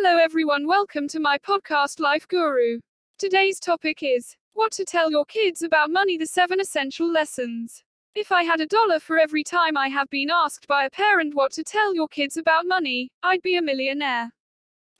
[0.00, 0.68] Hello, everyone.
[0.68, 2.78] Welcome to my podcast, Life Guru.
[3.18, 7.82] Today's topic is what to tell your kids about money the seven essential lessons.
[8.14, 11.34] If I had a dollar for every time I have been asked by a parent
[11.34, 14.30] what to tell your kids about money, I'd be a millionaire.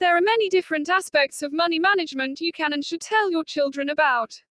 [0.01, 3.91] There are many different aspects of money management you can and should tell your children
[3.91, 4.43] about.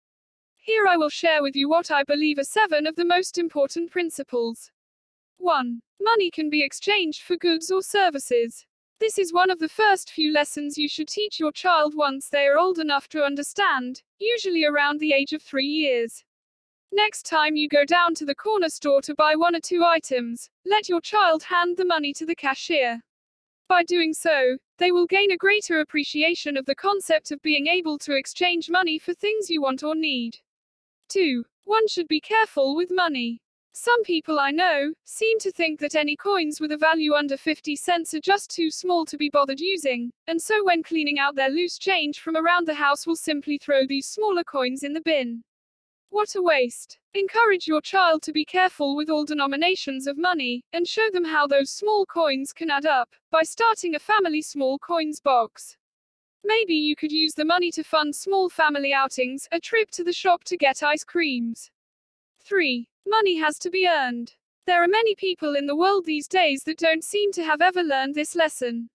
[0.56, 3.92] Here I will share with you what I believe are seven of the most important
[3.92, 4.72] principles.
[5.40, 5.82] 1.
[6.02, 8.66] Money can be exchanged for goods or services.
[9.00, 12.48] This is one of the first few lessons you should teach your child once they
[12.48, 16.24] are old enough to understand, usually around the age of three years.
[16.92, 20.50] Next time you go down to the corner store to buy one or two items,
[20.66, 23.02] let your child hand the money to the cashier.
[23.68, 28.00] By doing so, they will gain a greater appreciation of the concept of being able
[28.00, 30.40] to exchange money for things you want or need.
[31.10, 31.46] 2.
[31.66, 33.42] One should be careful with money.
[33.80, 37.76] Some people I know seem to think that any coins with a value under 50
[37.76, 41.52] cents are just too small to be bothered using, and so when cleaning out their
[41.52, 45.44] loose change from around the house will simply throw these smaller coins in the bin.
[46.10, 46.98] What a waste.
[47.14, 51.46] Encourage your child to be careful with all denominations of money, and show them how
[51.46, 55.78] those small coins can add up, by starting a family small coins box.
[56.44, 60.14] Maybe you could use the money to fund small family outings, a trip to the
[60.14, 61.70] shop to get ice creams.
[62.48, 62.88] 3.
[63.06, 64.34] Money has to be earned.
[64.68, 67.84] There are many people in the world these days that don't seem to have ever
[67.84, 68.90] learned this lesson.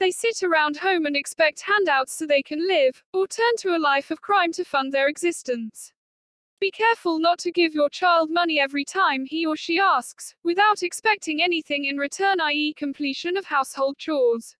[0.00, 3.78] They sit around home and expect handouts so they can live, or turn to a
[3.78, 5.92] life of crime to fund their existence.
[6.60, 10.82] Be careful not to give your child money every time he or she asks, without
[10.82, 14.56] expecting anything in return, i.e., completion of household chores.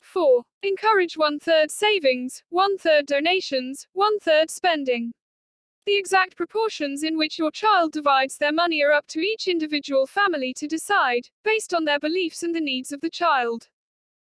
[0.00, 0.44] 4.
[0.62, 5.12] Encourage one third savings, one third donations, one third spending.
[5.86, 10.04] The exact proportions in which your child divides their money are up to each individual
[10.04, 13.68] family to decide, based on their beliefs and the needs of the child.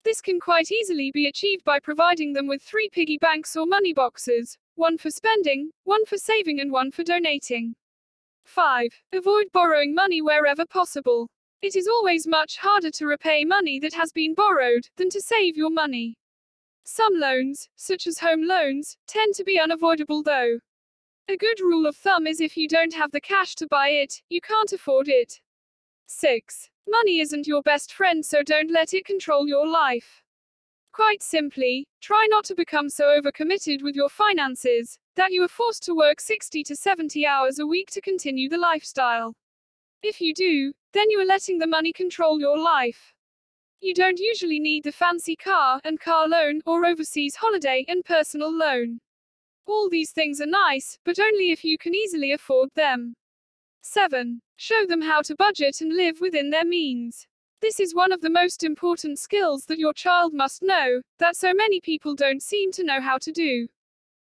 [0.03, 3.93] This can quite easily be achieved by providing them with three piggy banks or money
[3.93, 7.73] boxes one for spending, one for saving, and one for donating.
[8.43, 8.89] 5.
[9.13, 11.29] Avoid borrowing money wherever possible.
[11.61, 15.55] It is always much harder to repay money that has been borrowed than to save
[15.55, 16.17] your money.
[16.83, 20.59] Some loans, such as home loans, tend to be unavoidable though.
[21.27, 24.21] A good rule of thumb is if you don't have the cash to buy it,
[24.29, 25.41] you can't afford it.
[26.05, 26.69] 6.
[26.87, 30.23] Money isn't your best friend, so don't let it control your life.
[30.91, 35.81] Quite simply, try not to become so overcommitted with your finances that you are forced
[35.83, 39.33] to work 60 to 70 hours a week to continue the lifestyle.
[40.03, 43.15] If you do, then you are letting the money control your life.
[43.81, 48.55] You don't usually need the fancy car and car loan or overseas holiday and personal
[48.55, 48.99] loan.
[49.67, 53.15] All these things are nice, but only if you can easily afford them.
[53.81, 54.41] 7.
[54.57, 57.27] Show them how to budget and live within their means.
[57.61, 61.53] This is one of the most important skills that your child must know, that so
[61.53, 63.67] many people don't seem to know how to do.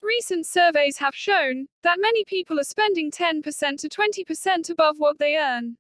[0.01, 3.43] Recent surveys have shown that many people are spending 10%
[3.81, 5.77] to 20% above what they earn.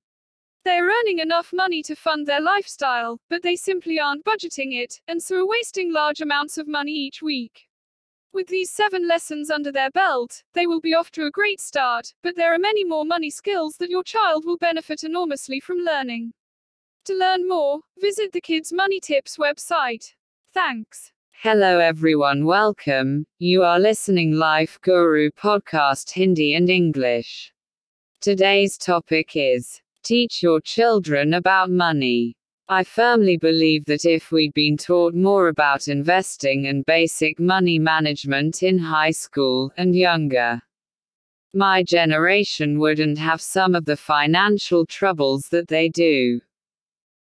[0.65, 5.00] They are earning enough money to fund their lifestyle, but they simply aren't budgeting it,
[5.06, 7.67] and so are wasting large amounts of money each week.
[8.33, 12.12] With these seven lessons under their belt, they will be off to a great start,
[12.22, 16.34] but there are many more money skills that your child will benefit enormously from learning.
[17.06, 20.12] To learn more, visit the Kids Money Tips website.
[20.53, 21.11] Thanks.
[21.33, 23.25] Hello everyone, welcome.
[23.39, 27.55] You are listening Life Guru podcast Hindi and English.
[28.21, 32.34] Today's topic is teach your children about money.
[32.70, 38.62] I firmly believe that if we'd been taught more about investing and basic money management
[38.62, 40.60] in high school and younger,
[41.54, 46.42] my generation wouldn't have some of the financial troubles that they do.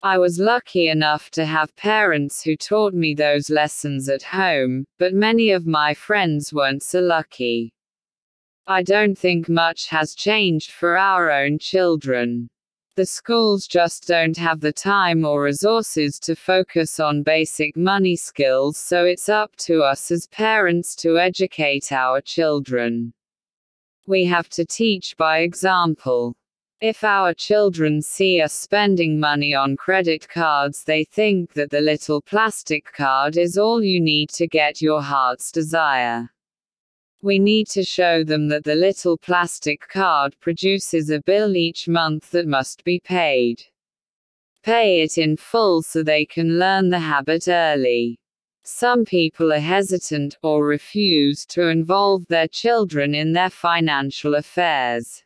[0.03, 5.15] I was lucky enough to have parents who taught me those lessons at home, but
[5.15, 7.73] many of my friends weren't so lucky.
[8.67, 12.49] I don't think much has changed for our own children.
[12.95, 18.77] The schools just don't have the time or resources to focus on basic money skills,
[18.77, 23.13] so it's up to us as parents to educate our children.
[24.05, 26.35] We have to teach by example.
[26.81, 32.21] If our children see us spending money on credit cards, they think that the little
[32.21, 36.29] plastic card is all you need to get your heart's desire.
[37.23, 42.31] We need to show them that the little plastic card produces a bill each month
[42.31, 43.63] that must be paid.
[44.61, 48.19] Pay it in full so they can learn the habit early.
[48.65, 55.23] Some people are hesitant or refuse to involve their children in their financial affairs.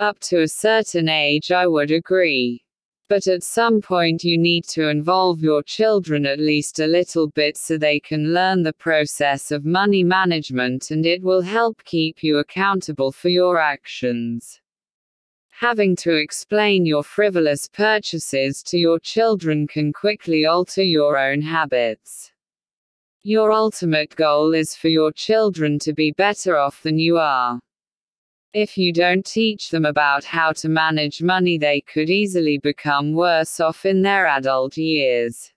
[0.00, 2.65] Up to a certain age, I would agree.
[3.08, 7.56] But at some point, you need to involve your children at least a little bit
[7.56, 12.38] so they can learn the process of money management and it will help keep you
[12.38, 14.60] accountable for your actions.
[15.60, 22.32] Having to explain your frivolous purchases to your children can quickly alter your own habits.
[23.22, 27.60] Your ultimate goal is for your children to be better off than you are.
[28.56, 33.60] If you don't teach them about how to manage money, they could easily become worse
[33.60, 35.52] off in their adult years.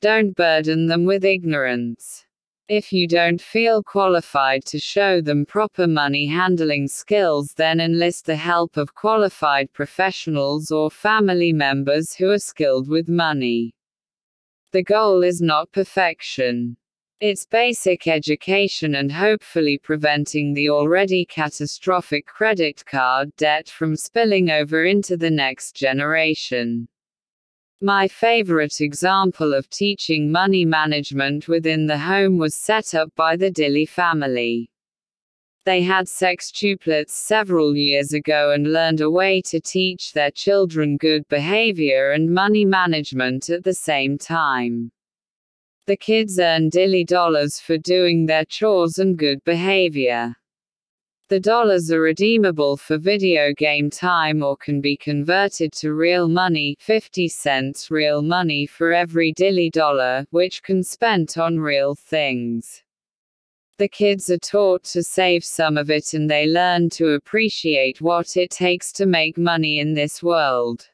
[0.00, 2.26] Don't burden them with ignorance.
[2.66, 8.34] If you don't feel qualified to show them proper money handling skills, then enlist the
[8.34, 13.72] help of qualified professionals or family members who are skilled with money.
[14.72, 16.76] The goal is not perfection.
[17.20, 24.86] It's basic education and hopefully preventing the already catastrophic credit card debt from spilling over
[24.86, 26.88] into the next generation.
[27.82, 33.50] My favorite example of teaching money management within the home was set up by the
[33.50, 34.70] Dilley family.
[35.66, 41.28] They had sextuplets several years ago and learned a way to teach their children good
[41.28, 44.90] behavior and money management at the same time.
[45.90, 50.36] The kids earn Dilley dollars for doing their chores and good behavior.
[51.26, 56.76] The dollars are redeemable for video game time or can be converted to real money
[56.78, 62.84] 50 cents real money for every Dilley dollar, which can spent on real things.
[63.78, 68.36] The kids are taught to save some of it and they learn to appreciate what
[68.36, 70.88] it takes to make money in this world.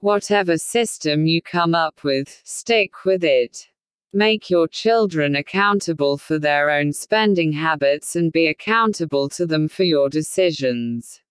[0.00, 3.68] Whatever system you come up with, stick with it.
[4.14, 9.84] Make your children accountable for their own spending habits and be accountable to them for
[9.84, 11.22] your decisions.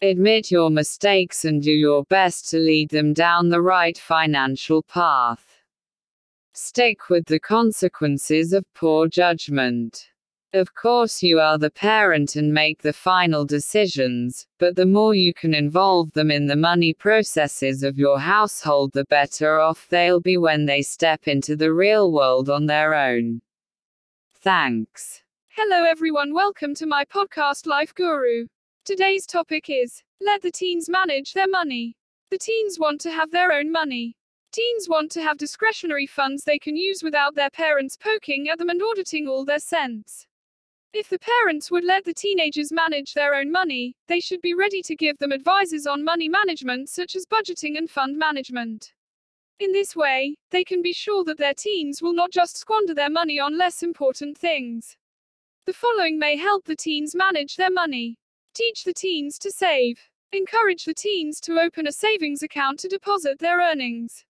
[0.00, 5.58] Admit your mistakes and do your best to lead them down the right financial path.
[6.54, 10.09] Stick with the consequences of poor judgment.
[10.52, 15.32] Of course, you are the parent and make the final decisions, but the more you
[15.32, 20.36] can involve them in the money processes of your household, the better off they'll be
[20.36, 23.42] when they step into the real world on their own.
[24.34, 25.22] Thanks.
[25.50, 26.34] Hello, everyone.
[26.34, 28.46] Welcome to my podcast, Life Guru.
[28.84, 31.94] Today's topic is Let the teens manage their money.
[32.32, 34.16] The teens want to have their own money.
[34.50, 38.68] Teens want to have discretionary funds they can use without their parents poking at them
[38.68, 40.26] and auditing all their cents.
[40.92, 44.82] If the parents would let the teenagers manage their own money, they should be ready
[44.82, 48.92] to give them advices on money management such as budgeting and fund management.
[49.60, 53.10] In this way, they can be sure that their teens will not just squander their
[53.10, 54.96] money on less important things.
[55.66, 58.18] The following may help the teens manage their money.
[58.54, 60.10] Teach the teens to save.
[60.32, 64.24] Encourage the teens to open a savings account to deposit their earnings.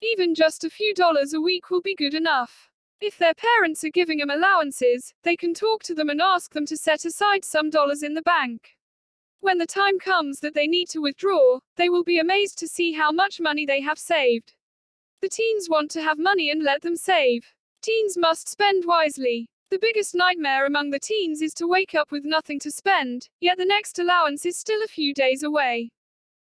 [0.00, 2.69] Even just a few dollars a week will be good enough.
[3.00, 6.66] If their parents are giving them allowances, they can talk to them and ask them
[6.66, 8.76] to set aside some dollars in the bank.
[9.40, 12.92] When the time comes that they need to withdraw, they will be amazed to see
[12.92, 14.52] how much money they have saved.
[15.22, 17.54] The teens want to have money and let them save.
[17.80, 19.48] Teens must spend wisely.
[19.70, 23.56] The biggest nightmare among the teens is to wake up with nothing to spend, yet
[23.56, 25.90] the next allowance is still a few days away.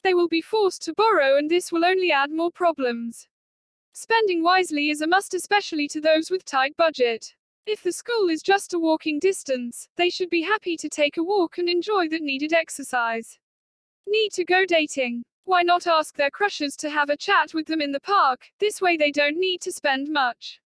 [0.02, 3.28] They will be forced to borrow, and this will only add more problems.
[3.96, 7.32] Spending wisely is a must, especially to those with tight budget.
[7.64, 11.22] If the school is just a walking distance, they should be happy to take a
[11.22, 13.38] walk and enjoy that needed exercise.
[14.08, 15.22] Need to go dating.
[15.44, 18.46] Why not ask their crushes to have a chat with them in the park?
[18.58, 20.60] This way they don't need to spend much.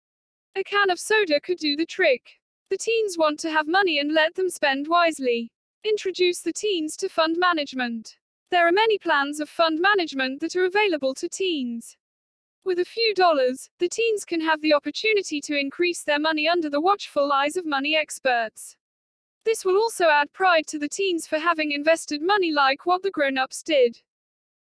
[0.54, 2.42] A can of soda could do the trick.
[2.68, 5.50] The teens want to have money and let them spend wisely.
[5.82, 8.18] Introduce the teens to fund management.
[8.50, 11.96] There are many plans of fund management that are available to teens.
[12.64, 16.71] With a few dollars, the teens can have the opportunity to increase their money under
[16.71, 18.76] the watchful eyes of money experts.
[19.44, 23.11] This will also add pride to the teens for having invested money like what the
[23.11, 24.00] grown ups did.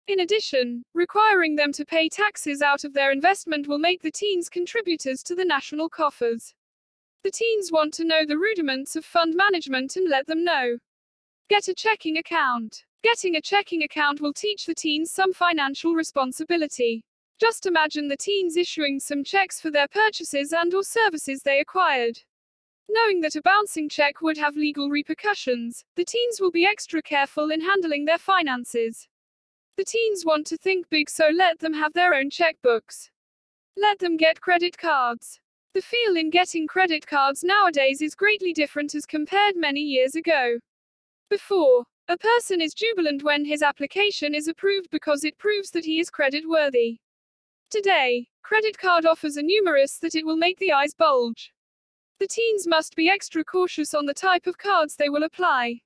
[0.06, 4.50] In addition, requiring them to pay taxes out of their investment will make the teens
[4.50, 6.54] contributors to the national coffers.
[7.22, 10.76] The teens want to know the rudiments of fund management and let them know.
[11.48, 12.84] Get a checking account.
[13.02, 17.02] Getting a checking account will teach the teens some financial responsibility.
[17.40, 22.20] Just imagine the teens issuing some checks for their purchases and or services they acquired.
[22.88, 27.50] Knowing that a bouncing check would have legal repercussions, the teens will be extra careful
[27.50, 29.08] in handling their finances.
[29.76, 33.10] The teens want to think big, so let them have their own checkbooks.
[33.76, 35.40] Let them get credit cards.
[35.72, 40.60] The feel in getting credit cards nowadays is greatly different as compared many years ago.
[41.28, 46.00] Before, A person is jubilant when his application is approved because it proves that he
[46.00, 46.98] is credit worthy.
[47.70, 51.52] Today, credit card offers are numerous that it will make the eyes bulge.
[52.20, 55.80] The teens must be extra cautious on the type of cards they will apply.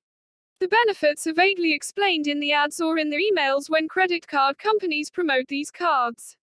[0.60, 4.58] The benefits are vaguely explained in the ads or in the emails when credit card
[4.58, 6.36] companies promote these cards.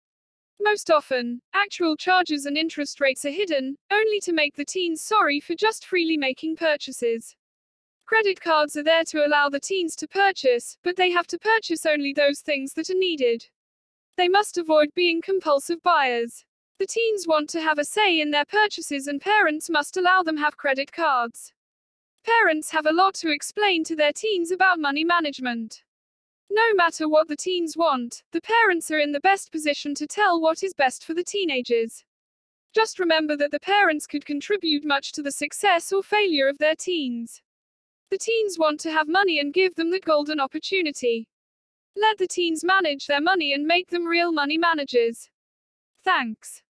[0.61, 5.39] Most often, actual charges and interest rates are hidden, only to make the teens sorry
[5.39, 7.35] for just freely making purchases.
[8.05, 11.85] Credit cards are there to allow the teens to purchase, but they have to purchase
[11.85, 13.47] only those things that are needed.
[14.15, 16.45] They must avoid being compulsive buyers.
[16.79, 20.37] The teens want to have a say in their purchases and parents must allow them
[20.37, 21.53] have credit cards.
[22.25, 25.83] Parents have a lot to explain to their teens about money management.
[26.49, 30.39] No matter what the teens want, the parents are in the best position to tell
[30.39, 32.05] what is best for the teenagers.
[32.73, 36.75] Just remember that the parents could contribute much to the success or failure of their
[36.75, 37.41] teens.
[38.09, 41.27] The teens want to have money and give them the golden opportunity.
[41.95, 45.29] Let the teens manage their money and make them real money managers.
[46.03, 46.63] Thanks.